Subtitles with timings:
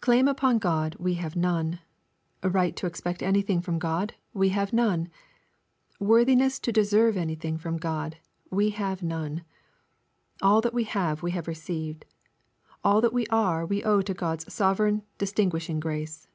[0.00, 1.80] Claim upon God we have none.
[2.40, 5.08] Right to expect anything from God we have none.
[5.98, 8.18] Worthiness to de serve anything from God
[8.48, 9.42] we have none.
[10.40, 12.02] All that we have we have received^
[12.84, 16.28] All that we are we owe to God's sovereign, distinguishing grace.